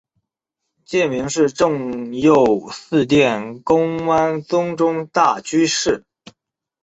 [0.83, 6.03] 戒名是政秀寺殿功庵宗忠大居士。